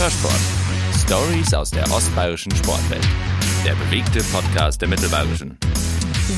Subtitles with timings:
[0.00, 0.40] Hörsport.
[0.98, 3.06] Stories aus der ostbayerischen Sportwelt.
[3.66, 5.58] Der bewegte Podcast der Mittelbayerischen.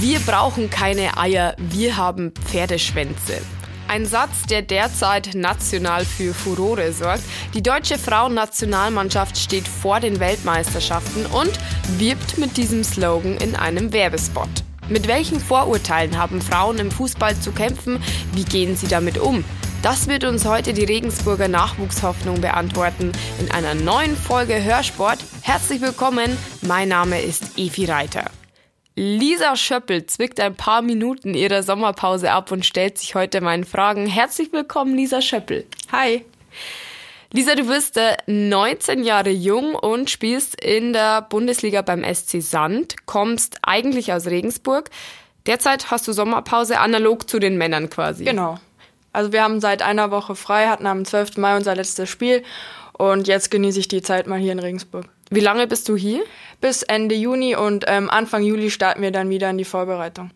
[0.00, 3.40] Wir brauchen keine Eier, wir haben Pferdeschwänze.
[3.86, 7.22] Ein Satz, der derzeit national für Furore sorgt.
[7.54, 11.52] Die deutsche Frauennationalmannschaft steht vor den Weltmeisterschaften und
[11.98, 14.50] wirbt mit diesem Slogan in einem Werbespot.
[14.88, 18.02] Mit welchen Vorurteilen haben Frauen im Fußball zu kämpfen?
[18.32, 19.44] Wie gehen sie damit um?
[19.82, 23.10] Das wird uns heute die Regensburger Nachwuchshoffnung beantworten
[23.40, 25.18] in einer neuen Folge Hörsport.
[25.42, 28.30] Herzlich willkommen, mein Name ist Evi Reiter.
[28.94, 34.06] Lisa Schöppel zwickt ein paar Minuten ihrer Sommerpause ab und stellt sich heute meinen Fragen.
[34.06, 35.66] Herzlich willkommen, Lisa Schöppel.
[35.90, 36.24] Hi.
[37.32, 42.94] Lisa, du bist 19 äh, Jahre jung und spielst in der Bundesliga beim SC Sand,
[43.06, 44.90] kommst eigentlich aus Regensburg.
[45.46, 48.22] Derzeit hast du Sommerpause analog zu den Männern quasi.
[48.22, 48.60] Genau.
[49.12, 51.36] Also wir haben seit einer Woche frei, hatten am 12.
[51.36, 52.42] Mai unser letztes Spiel
[52.92, 55.06] und jetzt genieße ich die Zeit mal hier in Regensburg.
[55.30, 56.22] Wie lange bist du hier?
[56.60, 60.30] Bis Ende Juni und ähm, Anfang Juli starten wir dann wieder in die Vorbereitung.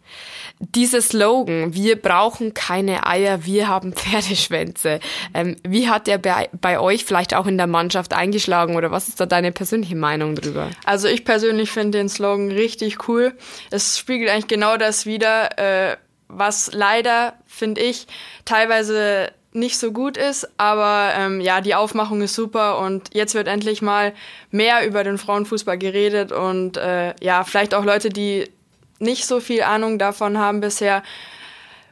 [0.58, 5.00] Dieser Slogan, wir brauchen keine Eier, wir haben Pferdeschwänze.
[5.34, 9.08] Ähm, wie hat der bei, bei, euch vielleicht auch in der Mannschaft eingeschlagen oder was
[9.08, 10.70] ist da deine persönliche Meinung drüber?
[10.86, 13.34] Also ich persönlich finde den Slogan richtig cool.
[13.70, 15.96] Es spiegelt eigentlich genau das wider, äh,
[16.28, 18.06] was leider, finde ich,
[18.44, 23.48] teilweise nicht so gut ist, aber ähm, ja, die Aufmachung ist super und jetzt wird
[23.48, 24.12] endlich mal
[24.50, 28.50] mehr über den Frauenfußball geredet und äh, ja, vielleicht auch Leute, die
[28.98, 31.02] nicht so viel Ahnung davon haben bisher,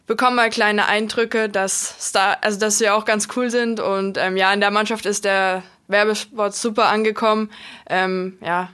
[0.06, 4.36] bekommen mal kleine Eindrücke, dass Star, also dass sie auch ganz cool sind und ähm,
[4.36, 7.50] ja, in der Mannschaft ist der Werbespot super angekommen.
[7.88, 8.70] Ähm, ja,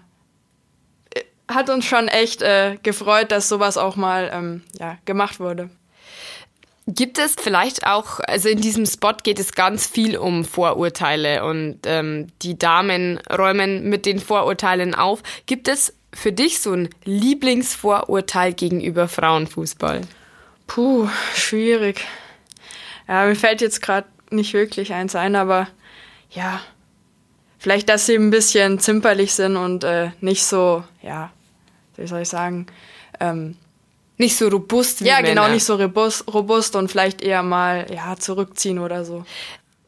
[1.55, 5.70] hat uns schon echt äh, gefreut, dass sowas auch mal ähm, ja, gemacht wurde.
[6.87, 11.81] Gibt es vielleicht auch, also in diesem Spot geht es ganz viel um Vorurteile und
[11.84, 15.23] ähm, die Damen räumen mit den Vorurteilen auf.
[15.47, 20.01] Gibt es für dich so ein Lieblingsvorurteil gegenüber Frauenfußball?
[20.67, 22.05] Puh, schwierig.
[23.07, 25.69] Ja, mir fällt jetzt gerade nicht wirklich eins ein, aber
[26.30, 26.61] ja,
[27.58, 31.30] vielleicht, dass sie ein bisschen zimperlich sind und äh, nicht so, ja,
[32.00, 32.66] wie soll ich sagen,
[33.20, 33.56] ähm,
[34.16, 35.42] nicht so robust wie Ja, genau, Männer.
[35.42, 39.24] genau, nicht so robust, robust und vielleicht eher mal ja, zurückziehen oder so.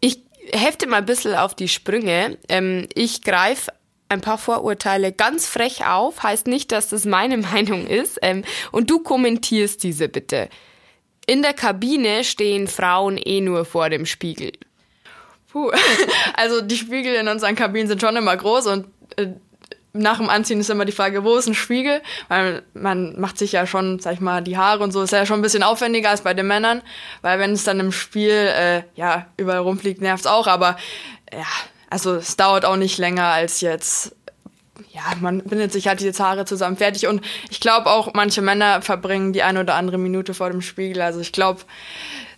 [0.00, 0.20] Ich
[0.52, 2.38] hefte mal ein bisschen auf die Sprünge.
[2.48, 3.72] Ähm, ich greife
[4.08, 8.18] ein paar Vorurteile ganz frech auf, heißt nicht, dass das meine Meinung ist.
[8.22, 10.48] Ähm, und du kommentierst diese bitte.
[11.26, 14.52] In der Kabine stehen Frauen eh nur vor dem Spiegel.
[15.50, 15.70] Puh,
[16.34, 18.86] also die Spiegel in unseren Kabinen sind schon immer groß und
[19.16, 19.28] äh,
[19.92, 22.00] nach dem Anziehen ist immer die Frage, wo ist ein Spiegel?
[22.28, 25.26] Weil man macht sich ja schon, sag ich mal, die Haare und so ist ja
[25.26, 26.82] schon ein bisschen aufwendiger als bei den Männern,
[27.20, 30.46] weil wenn es dann im Spiel äh, ja überall rumfliegt, nervt's auch.
[30.46, 30.76] Aber
[31.32, 31.44] ja,
[31.90, 34.16] also es dauert auch nicht länger als jetzt.
[34.92, 38.82] Ja, man bindet sich halt diese Haare zusammen fertig und ich glaube auch manche Männer
[38.82, 41.02] verbringen die eine oder andere Minute vor dem Spiegel.
[41.02, 41.60] Also ich glaube,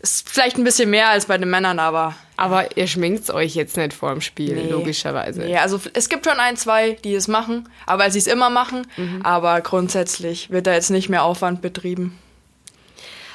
[0.05, 2.15] ist vielleicht ein bisschen mehr als bei den Männern, aber.
[2.37, 5.41] Aber ihr schminkt euch jetzt nicht vor dem Spiel, nee, logischerweise.
[5.41, 8.51] Nee, also es gibt schon ein, zwei, die es machen, aber weil sie es immer
[8.51, 8.87] machen.
[8.97, 9.23] Mhm.
[9.23, 12.19] Aber grundsätzlich wird da jetzt nicht mehr Aufwand betrieben.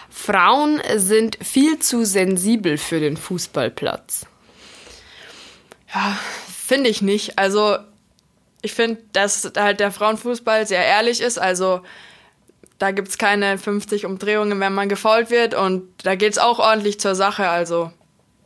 [0.09, 4.25] Frauen sind viel zu sensibel für den Fußballplatz.
[5.93, 6.17] Ja,
[6.53, 7.39] finde ich nicht.
[7.39, 7.77] Also
[8.61, 11.39] ich finde, dass halt der Frauenfußball sehr ehrlich ist.
[11.39, 11.81] Also
[12.79, 15.53] da gibt es keine 50 Umdrehungen, wenn man gefault wird.
[15.53, 17.49] Und da geht es auch ordentlich zur Sache.
[17.49, 17.91] Also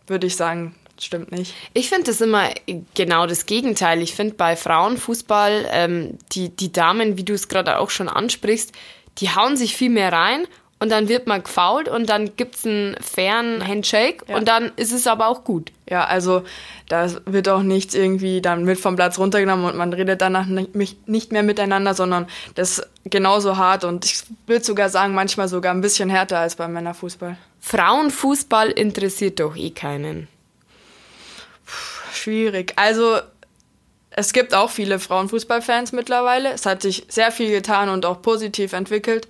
[0.07, 1.53] würde ich sagen, stimmt nicht.
[1.73, 2.49] Ich finde das immer
[2.95, 4.01] genau das Gegenteil.
[4.01, 8.73] Ich finde bei Frauenfußball, ähm, die, die Damen, wie du es gerade auch schon ansprichst,
[9.19, 10.47] die hauen sich viel mehr rein
[10.83, 14.35] und dann wird man gefault und dann gibt es einen fairen Handshake ja.
[14.35, 15.71] und dann ist es aber auch gut.
[15.89, 16.43] Ja, also
[16.89, 21.31] da wird auch nichts irgendwie dann mit vom Platz runtergenommen und man redet danach nicht
[21.31, 25.79] mehr miteinander, sondern das ist genauso hart und ich würde sogar sagen, manchmal sogar ein
[25.79, 27.37] bisschen härter als beim Männerfußball.
[27.61, 30.27] Frauenfußball interessiert doch eh keinen.
[31.65, 32.73] Puh, schwierig.
[32.75, 33.21] Also
[34.09, 36.51] es gibt auch viele Frauenfußballfans mittlerweile.
[36.51, 39.29] Es hat sich sehr viel getan und auch positiv entwickelt.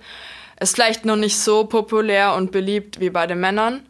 [0.60, 3.86] Ist vielleicht noch nicht so populär und beliebt wie bei den Männern.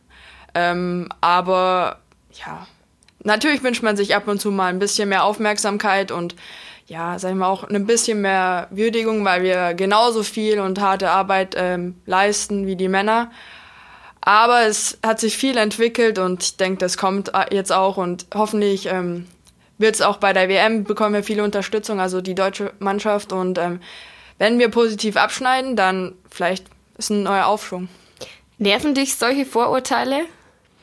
[0.54, 1.98] Ähm, aber
[2.32, 2.66] ja,
[3.22, 6.34] natürlich wünscht man sich ab und zu mal ein bisschen mehr Aufmerksamkeit und
[6.86, 11.10] ja, sag ich mal, auch ein bisschen mehr Würdigung, weil wir genauso viel und harte
[11.10, 13.30] Arbeit ähm, leisten wie die Männer.
[14.20, 18.26] Aber es hat sich viel entwickelt und ich denke, das kommt äh, jetzt auch und
[18.34, 19.26] hoffentlich ähm,
[19.78, 23.58] wird es auch bei der WM bekommen wir viele Unterstützung, also die deutsche Mannschaft und
[23.58, 23.80] ähm,
[24.38, 26.66] wenn wir positiv abschneiden, dann vielleicht
[26.98, 27.88] ist ein neuer Aufschwung.
[28.58, 30.22] Nerven dich solche Vorurteile?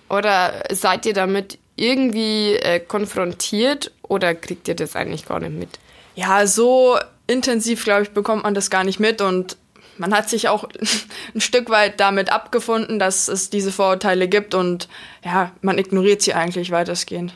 [0.10, 5.80] Oder seid ihr damit irgendwie äh, konfrontiert oder kriegt ihr das eigentlich gar nicht mit?
[6.16, 9.56] Ja, so intensiv, glaube ich, bekommt man das gar nicht mit und
[9.98, 10.68] man hat sich auch
[11.36, 14.90] ein Stück weit damit abgefunden, dass es diese Vorurteile gibt und
[15.24, 17.34] ja, man ignoriert sie eigentlich weitestgehend.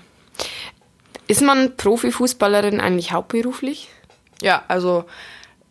[1.28, 3.88] Ist man Profifußballerin eigentlich hauptberuflich?
[4.42, 5.06] Ja, also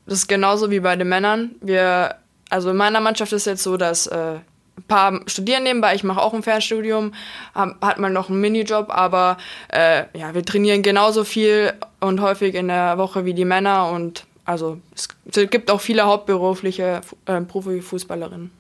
[0.07, 1.53] das ist genauso wie bei den Männern.
[1.61, 2.17] Wir,
[2.51, 4.39] also in meiner Mannschaft ist jetzt so, dass äh,
[4.77, 7.13] ein paar studieren nebenbei, ich mache auch ein Fernstudium,
[7.55, 9.39] hat man noch einen Minijob, aber
[9.73, 14.25] äh, ja, wir trainieren genauso viel und häufig in der Woche wie die Männer und
[14.45, 15.09] also es
[15.51, 18.51] gibt auch viele hauptberufliche äh, Profifußballerinnen.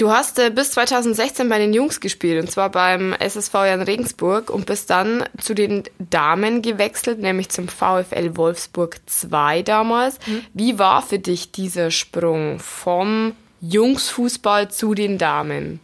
[0.00, 4.48] Du hast äh, bis 2016 bei den Jungs gespielt, und zwar beim SSV Jan Regensburg
[4.48, 10.18] und bist dann zu den Damen gewechselt, nämlich zum VfL Wolfsburg 2 damals.
[10.26, 10.46] Mhm.
[10.54, 15.80] Wie war für dich dieser Sprung vom Jungsfußball zu den Damen?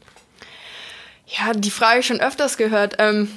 [1.26, 2.94] Ja, die Frage schon öfters gehört.
[2.98, 3.30] Ähm,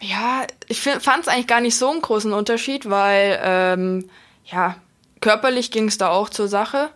[0.00, 4.10] ja, ich fand es eigentlich gar nicht so einen großen Unterschied, weil ähm,
[4.46, 4.74] ja,
[5.20, 6.90] körperlich ging es da auch zur Sache.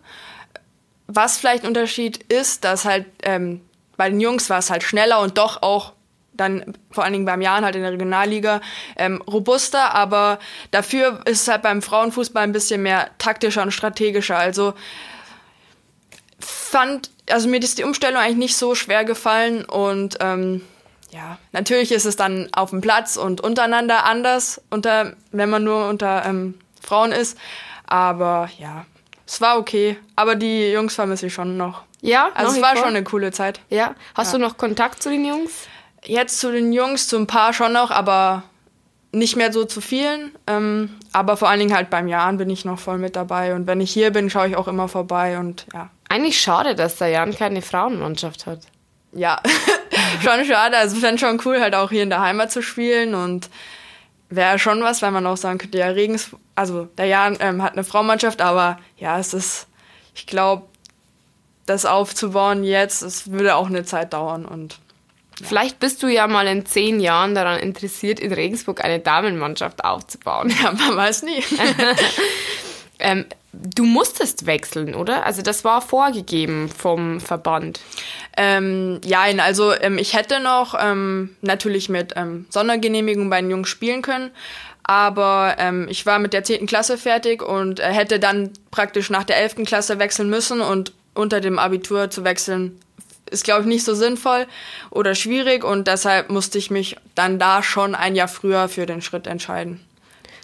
[1.09, 3.63] Was vielleicht ein Unterschied ist, dass halt ähm,
[3.97, 5.93] bei den Jungs war es halt schneller und doch auch
[6.33, 8.61] dann vor allen Dingen beim Jahren halt in der Regionalliga
[8.97, 10.39] ähm, robuster, aber
[10.71, 14.39] dafür ist es halt beim Frauenfußball ein bisschen mehr taktischer und strategischer.
[14.39, 14.75] Also
[16.39, 20.63] fand, also mir ist die Umstellung eigentlich nicht so schwer gefallen und ähm,
[21.11, 25.89] ja, natürlich ist es dann auf dem Platz und untereinander anders, unter, wenn man nur
[25.89, 27.39] unter ähm, Frauen ist.
[27.87, 28.85] Aber ja,
[29.29, 29.99] es war okay.
[30.17, 31.83] Aber die Jungs vermisse ich schon noch.
[32.01, 32.85] Ja, also es war vor?
[32.85, 33.61] schon eine coole Zeit.
[33.69, 34.39] Ja, hast ja.
[34.39, 35.51] du noch Kontakt zu den Jungs?
[36.05, 38.45] Jetzt zu den Jungs, zu ein paar schon noch, aber
[39.13, 40.33] nicht mehr so zu vielen.
[40.47, 43.55] Ähm, aber vor allen Dingen halt beim Jahren bin ich noch voll mit dabei.
[43.55, 45.91] Und wenn ich hier bin, schaue ich auch immer vorbei und ja.
[46.09, 48.61] Eigentlich schade, dass der Jan keine Frauenmannschaft hat.
[49.13, 49.43] Ja,
[50.23, 50.79] schon schade.
[50.79, 53.51] Also ich fände schon cool, halt auch hier in der Heimat zu spielen und
[54.31, 57.73] wäre schon was, weil man auch sagen könnte, ja, Regens, also der Jan ähm, hat
[57.73, 59.67] eine Frauenmannschaft, aber ja, es ist,
[60.15, 60.67] ich glaube,
[61.67, 64.79] das aufzubauen jetzt, es würde auch eine Zeit dauern und
[65.41, 65.47] ja.
[65.47, 70.53] Vielleicht bist du ja mal in zehn Jahren daran interessiert, in Regensburg eine Damenmannschaft aufzubauen.
[70.63, 71.45] Ja, man weiß nie.
[72.99, 73.25] ähm,
[73.63, 75.25] du musstest wechseln, oder?
[75.25, 77.81] Also das war vorgegeben vom Verband.
[78.37, 83.69] Ähm, ja, also ähm, ich hätte noch ähm, natürlich mit ähm, Sondergenehmigung bei den Jungs
[83.69, 84.31] spielen können,
[84.83, 86.67] aber ähm, ich war mit der 10.
[86.67, 89.65] Klasse fertig und äh, hätte dann praktisch nach der 11.
[89.67, 92.81] Klasse wechseln müssen und unter dem Abitur zu wechseln
[93.31, 94.47] ist, glaube ich, nicht so sinnvoll
[94.91, 99.03] oder schwierig und deshalb musste ich mich dann da schon ein Jahr früher für den
[99.03, 99.81] Schritt entscheiden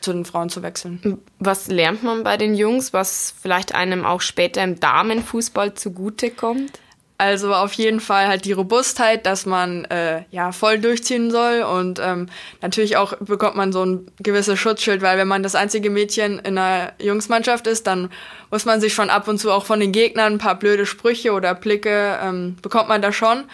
[0.05, 1.19] zu den Frauen zu wechseln.
[1.39, 6.79] Was lernt man bei den Jungs, was vielleicht einem auch später im Damenfußball zugutekommt?
[7.17, 12.01] Also auf jeden Fall halt die Robustheit, dass man äh, ja voll durchziehen soll und
[12.03, 12.27] ähm,
[12.61, 16.59] natürlich auch bekommt man so ein gewisses Schutzschild, weil wenn man das einzige Mädchen in
[16.59, 18.11] einer Jungsmannschaft ist, dann
[18.51, 21.33] muss man sich schon ab und zu auch von den Gegnern ein paar blöde Sprüche
[21.33, 23.45] oder Blicke ähm, bekommt man da schon.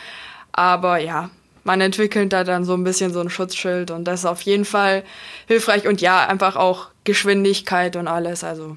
[0.52, 1.30] Aber ja,
[1.64, 4.64] man entwickelt da dann so ein bisschen so ein Schutzschild und das ist auf jeden
[4.64, 5.04] Fall
[5.46, 8.44] hilfreich und ja, einfach auch Geschwindigkeit und alles.
[8.44, 8.76] Also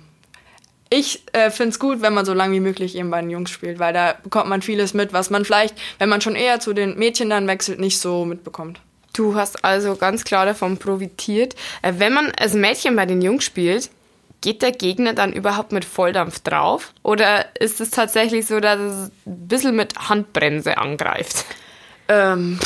[0.89, 3.49] ich äh, finde es gut, wenn man so lange wie möglich eben bei den Jungs
[3.49, 6.73] spielt, weil da bekommt man vieles mit, was man vielleicht, wenn man schon eher zu
[6.73, 8.79] den Mädchen dann wechselt, nicht so mitbekommt.
[9.13, 11.55] Du hast also ganz klar davon profitiert.
[11.81, 13.89] Äh, wenn man als Mädchen bei den Jungs spielt,
[14.41, 16.93] geht der Gegner dann überhaupt mit Volldampf drauf?
[17.01, 21.45] Oder ist es tatsächlich so, dass es ein bisschen mit Handbremse angreift?
[22.07, 22.59] Ähm,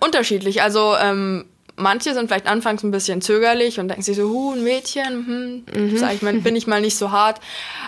[0.00, 0.62] unterschiedlich.
[0.62, 1.46] Also ähm,
[1.76, 5.90] manche sind vielleicht anfangs ein bisschen zögerlich und denken sich so, hu, ein Mädchen, hm,
[5.90, 5.96] mhm.
[5.98, 7.40] sag ich mal, bin ich mal nicht so hart.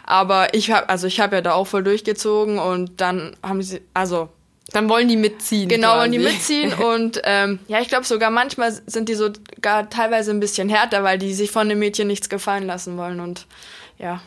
[0.04, 3.80] Aber ich habe, also ich habe ja da auch voll durchgezogen und dann haben sie,
[3.94, 4.28] also
[4.72, 5.68] dann wollen die mitziehen.
[5.68, 6.00] Genau, quasi.
[6.00, 10.32] wollen die mitziehen und ähm, ja, ich glaube sogar manchmal sind die so gar teilweise
[10.32, 13.46] ein bisschen härter, weil die sich von dem Mädchen nichts gefallen lassen wollen und
[13.98, 14.20] ja,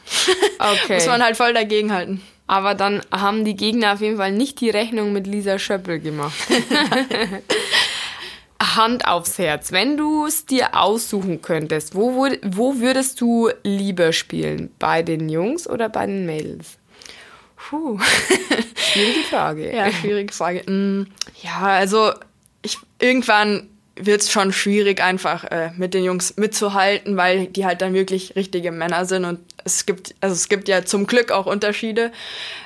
[0.57, 0.93] okay.
[0.95, 2.21] muss man halt voll dagegen halten.
[2.49, 6.33] Aber dann haben die Gegner auf jeden Fall nicht die Rechnung mit Lisa Schöppel gemacht.
[8.59, 14.71] Hand aufs Herz, wenn du es dir aussuchen könntest, wo, wo würdest du lieber spielen?
[14.79, 16.79] Bei den Jungs oder bei den Mädels?
[17.55, 17.99] Puh.
[18.75, 19.75] schwierige Frage.
[19.75, 20.71] Ja, schwierige Frage.
[20.71, 21.05] Mm,
[21.43, 22.13] ja, also
[22.63, 27.81] ich irgendwann wird es schon schwierig, einfach äh, mit den Jungs mitzuhalten, weil die halt
[27.81, 31.45] dann wirklich richtige Männer sind und es gibt, also es gibt ja zum Glück auch
[31.45, 32.11] Unterschiede.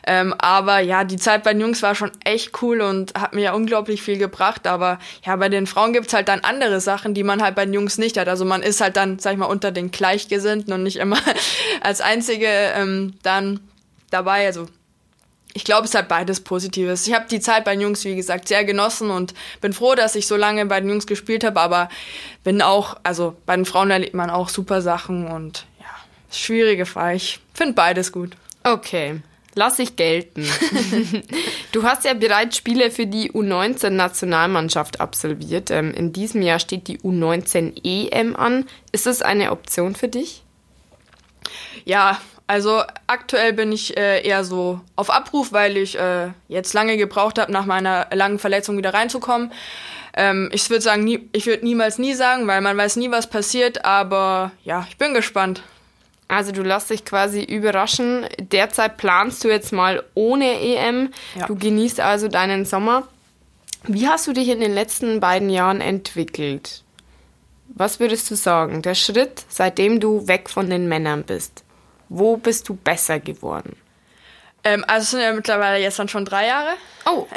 [0.06, 3.42] Ähm, aber ja, die Zeit bei den Jungs war schon echt cool und hat mir
[3.42, 4.68] ja unglaublich viel gebracht.
[4.68, 7.74] Aber ja, bei den Frauen gibt's halt dann andere Sachen, die man halt bei den
[7.74, 8.28] Jungs nicht hat.
[8.28, 11.18] Also man ist halt dann, sag ich mal, unter den Gleichgesinnten und nicht immer
[11.82, 13.60] als Einzige ähm, dann
[14.10, 14.46] dabei.
[14.46, 14.68] Also
[15.54, 17.08] ich glaube, es hat beides Positives.
[17.08, 20.16] Ich habe die Zeit bei den Jungs, wie gesagt, sehr genossen und bin froh, dass
[20.16, 21.90] ich so lange bei den Jungs gespielt habe, aber
[22.44, 25.86] bin auch, also bei den Frauen erlebt man auch super Sachen und ja,
[26.36, 27.18] schwierige Frage.
[27.18, 28.32] Ich finde beides gut.
[28.64, 29.22] Okay.
[29.56, 30.50] Lass ich gelten.
[31.72, 35.70] du hast ja bereits Spiele für die U19-Nationalmannschaft absolviert.
[35.70, 38.66] Ähm, in diesem Jahr steht die U19-EM an.
[38.92, 40.44] Ist das eine Option für dich?
[41.86, 46.98] Ja, also aktuell bin ich äh, eher so auf Abruf, weil ich äh, jetzt lange
[46.98, 49.52] gebraucht habe, nach meiner langen Verletzung wieder reinzukommen.
[50.16, 53.28] Ähm, ich würde sagen, nie, ich würde niemals nie sagen, weil man weiß nie, was
[53.28, 53.86] passiert.
[53.86, 55.64] Aber ja, ich bin gespannt.
[56.28, 58.26] Also du lässt dich quasi überraschen.
[58.40, 61.12] Derzeit planst du jetzt mal ohne EM.
[61.36, 61.48] Ja.
[61.48, 63.08] Du genießt also deinen Sommer.
[63.86, 66.84] Wie hast du dich in den letzten beiden Jahren entwickelt?
[67.68, 68.82] Was würdest du sagen?
[68.82, 71.62] Der Schritt, seitdem du weg von den Männern bist.
[72.10, 73.76] Wo bist du besser geworden?
[74.64, 76.72] Ähm, also es sind ja mittlerweile jetzt dann schon drei Jahre.
[77.06, 77.28] Oh,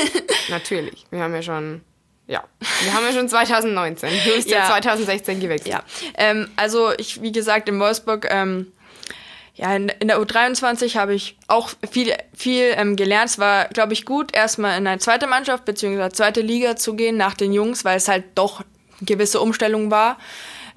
[0.48, 1.04] natürlich.
[1.10, 1.82] Wir haben ja schon,
[2.26, 2.44] ja,
[2.82, 4.10] wir haben ja schon 2019.
[4.24, 5.74] Du bist ja, ja 2016 gewechselt.
[5.74, 5.82] Ja,
[6.16, 8.72] ähm, also ich, wie gesagt, in Wolfsburg, ähm,
[9.54, 13.30] ja, in, in, der U23 habe ich auch viel, viel ähm, gelernt.
[13.30, 16.10] Es war, glaube ich, gut, erstmal in eine zweite Mannschaft bzw.
[16.10, 20.18] zweite Liga zu gehen nach den Jungs, weil es halt doch eine gewisse Umstellung war.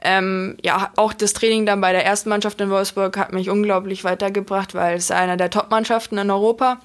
[0.01, 4.03] Ähm, ja, auch das Training dann bei der ersten Mannschaft in Wolfsburg hat mich unglaublich
[4.03, 6.79] weitergebracht, weil es einer der Top-Mannschaften in Europa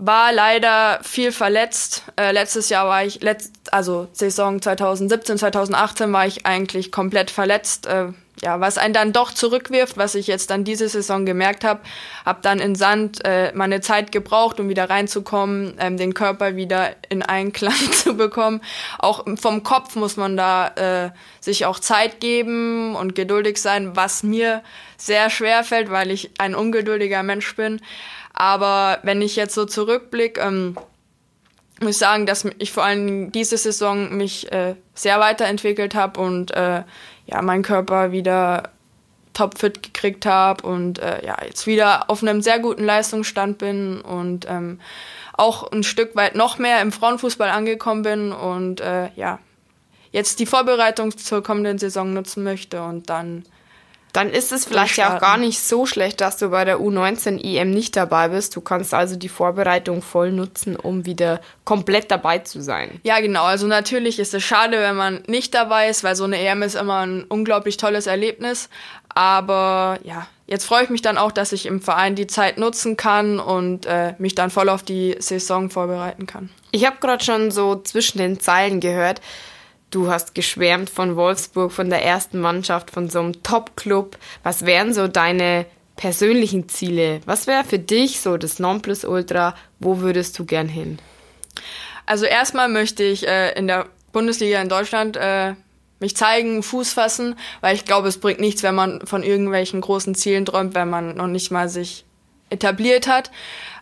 [0.00, 2.04] war leider viel verletzt.
[2.16, 7.86] Äh, letztes Jahr war ich, letzt, also Saison 2017, 2018 war ich eigentlich komplett verletzt.
[7.86, 8.06] Äh,
[8.42, 11.80] ja, was einen dann doch zurückwirft, was ich jetzt dann diese Saison gemerkt habe,
[12.24, 16.94] habe dann in Sand äh, meine Zeit gebraucht, um wieder reinzukommen, ähm, den Körper wieder
[17.10, 18.62] in Einklang zu bekommen.
[18.98, 24.22] Auch vom Kopf muss man da äh, sich auch Zeit geben und geduldig sein, was
[24.22, 24.62] mir
[24.96, 27.80] sehr schwer fällt, weil ich ein ungeduldiger Mensch bin.
[28.32, 30.76] Aber wenn ich jetzt so zurückblicke, ähm,
[31.82, 36.82] muss sagen, dass ich vor allem diese Saison mich äh, sehr weiterentwickelt habe und äh,
[37.30, 38.70] ja, meinen Körper wieder
[39.32, 44.46] topfit gekriegt habe und äh, ja, jetzt wieder auf einem sehr guten Leistungsstand bin und
[44.48, 44.80] ähm,
[45.34, 49.38] auch ein Stück weit noch mehr im Frauenfußball angekommen bin und äh, ja,
[50.12, 53.44] jetzt die Vorbereitung zur kommenden Saison nutzen möchte und dann
[54.12, 57.42] dann ist es vielleicht ja auch gar nicht so schlecht, dass du bei der U19
[57.42, 58.56] EM nicht dabei bist.
[58.56, 63.00] Du kannst also die Vorbereitung voll nutzen, um wieder komplett dabei zu sein.
[63.04, 63.44] Ja, genau.
[63.44, 66.74] Also natürlich ist es schade, wenn man nicht dabei ist, weil so eine EM ist
[66.74, 68.68] immer ein unglaublich tolles Erlebnis.
[69.14, 72.96] Aber ja, jetzt freue ich mich dann auch, dass ich im Verein die Zeit nutzen
[72.96, 76.50] kann und äh, mich dann voll auf die Saison vorbereiten kann.
[76.72, 79.20] Ich habe gerade schon so zwischen den Zeilen gehört,
[79.90, 84.16] Du hast geschwärmt von Wolfsburg, von der ersten Mannschaft, von so einem Top-Club.
[84.44, 85.66] Was wären so deine
[85.96, 87.20] persönlichen Ziele?
[87.26, 89.56] Was wäre für dich so das Nonplusultra?
[89.80, 90.98] Wo würdest du gern hin?
[92.06, 95.54] Also erstmal möchte ich äh, in der Bundesliga in Deutschland äh,
[95.98, 100.14] mich zeigen, Fuß fassen, weil ich glaube, es bringt nichts, wenn man von irgendwelchen großen
[100.14, 102.04] Zielen träumt, wenn man noch nicht mal sich
[102.50, 103.30] etabliert hat.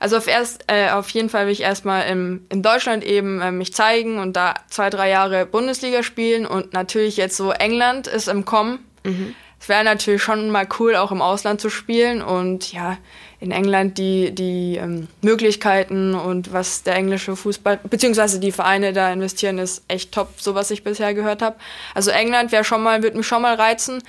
[0.01, 3.51] Also auf, erst, äh, auf jeden Fall will ich erstmal im, in Deutschland eben äh,
[3.51, 8.29] mich zeigen und da zwei, drei Jahre Bundesliga spielen und natürlich jetzt so England ist
[8.29, 8.85] im Kommen.
[9.05, 9.35] Mhm.
[9.61, 12.97] Es wäre natürlich schon mal cool, auch im Ausland zu spielen und ja,
[13.41, 19.13] in England die, die ähm, Möglichkeiten und was der englische Fußball, beziehungsweise die Vereine da
[19.13, 21.57] investieren, ist echt top, so was ich bisher gehört habe.
[21.95, 24.03] Also England wäre schon mal, würde mich schon mal reizen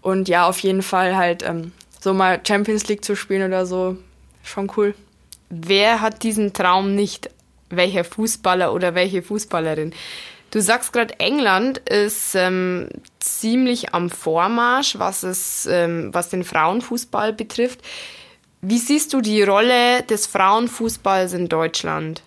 [0.00, 1.72] und ja, auf jeden Fall halt ähm,
[2.04, 3.96] so mal Champions League zu spielen oder so,
[4.42, 4.94] schon cool.
[5.48, 7.30] Wer hat diesen Traum nicht?
[7.70, 9.94] Welcher Fußballer oder welche Fußballerin?
[10.50, 17.32] Du sagst gerade, England ist ähm, ziemlich am Vormarsch, was, es, ähm, was den Frauenfußball
[17.32, 17.80] betrifft.
[18.60, 22.22] Wie siehst du die Rolle des Frauenfußballs in Deutschland?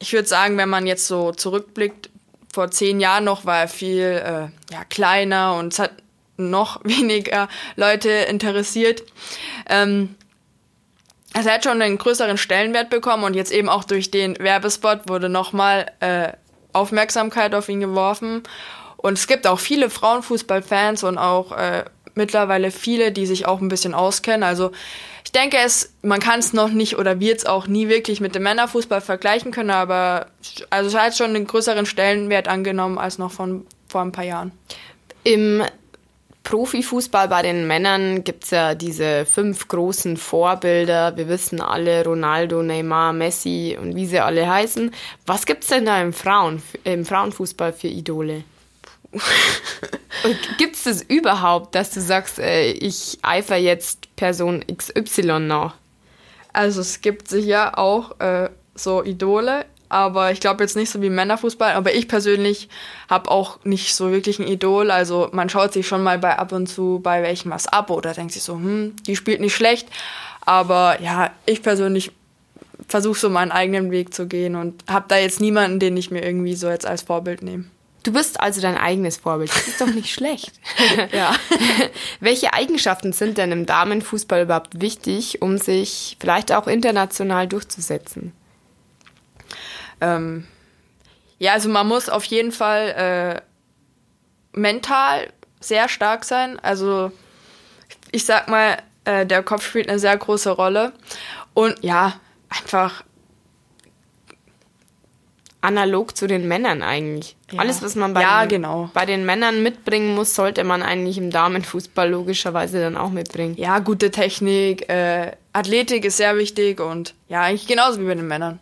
[0.00, 2.10] Ich würde sagen, wenn man jetzt so zurückblickt,
[2.52, 5.92] vor zehn Jahren noch war er viel äh, ja, kleiner und es hat
[6.48, 9.02] noch weniger Leute interessiert.
[9.68, 10.14] Ähm,
[11.32, 15.28] also hat schon einen größeren Stellenwert bekommen und jetzt eben auch durch den Werbespot wurde
[15.28, 16.32] nochmal äh,
[16.72, 18.42] Aufmerksamkeit auf ihn geworfen.
[18.96, 23.68] Und es gibt auch viele Frauenfußballfans und auch äh, mittlerweile viele, die sich auch ein
[23.68, 24.42] bisschen auskennen.
[24.42, 24.72] Also
[25.24, 28.34] ich denke, es, man kann es noch nicht oder wird es auch nie wirklich mit
[28.34, 30.26] dem Männerfußball vergleichen können, aber
[30.70, 34.52] also es hat schon einen größeren Stellenwert angenommen als noch von vor ein paar Jahren.
[35.24, 35.62] Im
[36.42, 41.16] Profifußball bei den Männern gibt es ja diese fünf großen Vorbilder.
[41.16, 44.92] Wir wissen alle, Ronaldo, Neymar, Messi und wie sie alle heißen.
[45.26, 48.44] Was gibt es denn da im, Frauen, im Frauenfußball für Idole?
[50.58, 55.74] Gibt es das überhaupt, dass du sagst, äh, ich eifer jetzt Person XY nach?
[56.52, 61.10] Also es gibt sicher auch äh, so Idole, aber ich glaube jetzt nicht so wie
[61.10, 61.74] Männerfußball.
[61.74, 62.68] Aber ich persönlich
[63.10, 64.90] habe auch nicht so wirklich ein Idol.
[64.90, 68.14] Also man schaut sich schon mal bei ab und zu bei welchem was ab oder
[68.14, 69.88] denkt sich so, hm, die spielt nicht schlecht.
[70.46, 72.12] Aber ja, ich persönlich
[72.88, 76.24] versuche so meinen eigenen Weg zu gehen und habe da jetzt niemanden, den ich mir
[76.24, 77.64] irgendwie so jetzt als Vorbild nehme.
[78.04, 79.50] Du bist also dein eigenes Vorbild.
[79.50, 80.52] Das ist doch nicht schlecht.
[81.12, 81.34] ja.
[82.20, 88.32] Welche Eigenschaften sind denn im Damenfußball überhaupt wichtig, um sich vielleicht auch international durchzusetzen?
[90.00, 90.46] Ähm,
[91.38, 93.42] ja, also man muss auf jeden Fall
[94.54, 96.58] äh, mental sehr stark sein.
[96.60, 97.12] Also
[98.12, 100.92] ich sag mal, äh, der Kopf spielt eine sehr große Rolle.
[101.54, 102.14] Und ja,
[102.48, 103.04] einfach
[105.60, 107.36] analog zu den Männern eigentlich.
[107.50, 107.60] Ja.
[107.60, 108.90] Alles, was man bei, ja, den, genau.
[108.94, 113.54] bei den Männern mitbringen muss, sollte man eigentlich im Damenfußball logischerweise dann auch mitbringen.
[113.58, 118.28] Ja, gute Technik, äh, Athletik ist sehr wichtig und ja, eigentlich genauso wie bei den
[118.28, 118.58] Männern.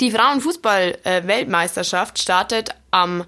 [0.00, 3.26] Die Frauenfußball-Weltmeisterschaft startet am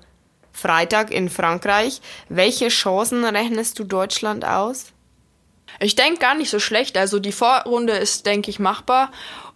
[0.53, 2.01] Freitag in Frankreich.
[2.31, 4.87] Welche Chancen rechnest du Deutschland aus?
[5.81, 6.97] Ich denke gar nicht so schlecht.
[6.97, 9.13] Also die Vorrunde ist, denke ich, machbar.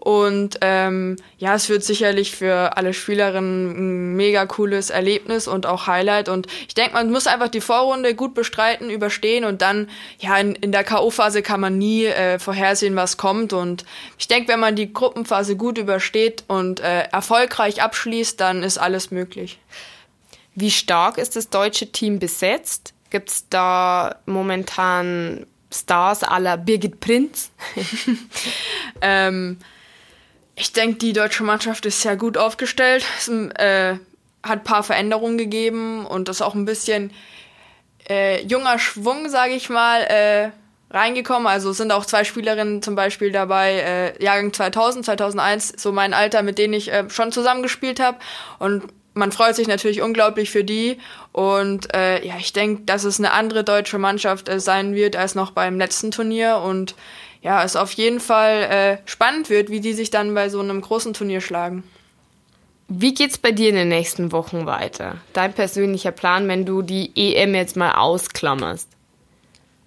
[0.06, 5.88] Und ähm, ja, es wird sicherlich für alle Spielerinnen ein mega cooles Erlebnis und auch
[5.88, 6.28] Highlight.
[6.28, 10.54] Und ich denke, man muss einfach die Vorrunde gut bestreiten, überstehen und dann, ja, in,
[10.54, 13.52] in der K.O.-Phase kann man nie äh, vorhersehen, was kommt.
[13.52, 13.84] Und
[14.16, 19.10] ich denke, wenn man die Gruppenphase gut übersteht und äh, erfolgreich abschließt, dann ist alles
[19.10, 19.58] möglich.
[20.54, 22.94] Wie stark ist das deutsche Team besetzt?
[23.10, 27.50] Gibt es da momentan Stars aller Birgit Prinz?
[29.00, 29.58] ähm,
[30.56, 33.04] ich denke, die deutsche Mannschaft ist sehr gut aufgestellt.
[33.18, 33.98] Es äh,
[34.42, 37.12] hat ein paar Veränderungen gegeben und ist auch ein bisschen
[38.08, 40.50] äh, junger Schwung, sage ich mal, äh,
[40.90, 41.46] reingekommen.
[41.46, 46.42] Also sind auch zwei Spielerinnen zum Beispiel dabei, äh, Jahrgang 2000, 2001, so mein Alter,
[46.42, 48.18] mit denen ich äh, schon zusammengespielt habe.
[48.58, 50.98] Und man freut sich natürlich unglaublich für die.
[51.32, 55.50] Und äh, ja, ich denke, dass es eine andere deutsche Mannschaft sein wird als noch
[55.50, 56.58] beim letzten Turnier.
[56.64, 56.94] Und
[57.46, 60.80] ja, es auf jeden Fall äh, spannend wird, wie die sich dann bei so einem
[60.80, 61.84] großen Turnier schlagen.
[62.88, 65.18] Wie geht's bei dir in den nächsten Wochen weiter?
[65.32, 68.88] Dein persönlicher Plan, wenn du die EM jetzt mal ausklammerst?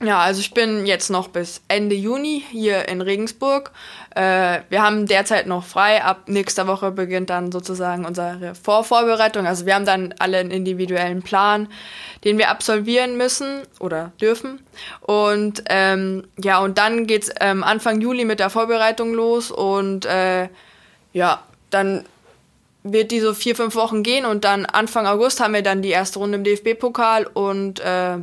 [0.02, 3.72] Ja, also ich bin jetzt noch bis Ende Juni hier in Regensburg.
[4.16, 6.02] Äh, wir haben derzeit noch frei.
[6.02, 9.46] Ab nächster Woche beginnt dann sozusagen unsere Vorvorbereitung.
[9.46, 11.68] Also wir haben dann alle einen individuellen Plan,
[12.24, 14.62] den wir absolvieren müssen oder dürfen.
[15.02, 20.48] Und ähm, ja, und dann geht's ähm, Anfang Juli mit der Vorbereitung los und äh,
[21.12, 22.06] ja, dann
[22.84, 25.90] wird die so vier, fünf Wochen gehen und dann Anfang August haben wir dann die
[25.90, 28.20] erste Runde im DFB-Pokal und äh,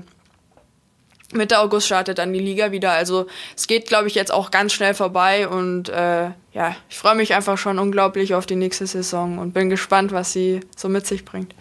[1.32, 2.92] Mitte August startet dann die Liga wieder.
[2.92, 7.16] Also es geht, glaube ich, jetzt auch ganz schnell vorbei und äh, ja, ich freue
[7.16, 11.06] mich einfach schon unglaublich auf die nächste Saison und bin gespannt, was sie so mit
[11.06, 11.54] sich bringt.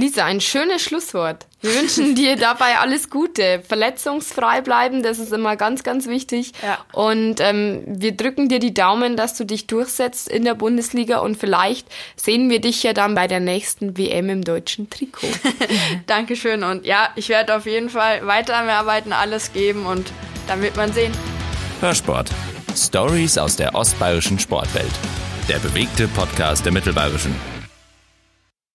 [0.00, 1.46] Lisa, ein schönes Schlusswort.
[1.60, 3.62] Wir wünschen dir dabei alles Gute.
[3.66, 6.52] Verletzungsfrei bleiben, das ist immer ganz, ganz wichtig.
[6.62, 6.78] Ja.
[6.92, 11.36] Und ähm, wir drücken dir die Daumen, dass du dich durchsetzt in der Bundesliga und
[11.36, 11.86] vielleicht
[12.16, 15.28] sehen wir dich ja dann bei der nächsten WM im deutschen Trikot.
[16.06, 20.12] Dankeschön und ja, ich werde auf jeden Fall weiter am Arbeiten, alles geben und
[20.46, 21.12] dann wird man sehen.
[21.80, 22.30] Hörsport.
[22.76, 24.92] Stories aus der ostbayerischen Sportwelt.
[25.48, 27.59] Der bewegte Podcast der Mittelbayerischen.